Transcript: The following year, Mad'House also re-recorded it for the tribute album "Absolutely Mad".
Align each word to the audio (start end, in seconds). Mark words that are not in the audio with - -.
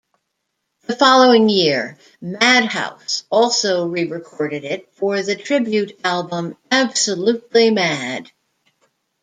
The 0.87 0.95
following 0.95 1.47
year, 1.47 1.99
Mad'House 2.23 3.23
also 3.29 3.85
re-recorded 3.85 4.63
it 4.63 4.91
for 4.95 5.21
the 5.21 5.35
tribute 5.35 5.95
album 6.03 6.57
"Absolutely 6.71 7.69
Mad". 7.69 8.31